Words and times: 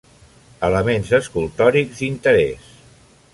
Elements 0.67 1.11
escultòrics 1.17 1.93
d'interès. 2.01 2.73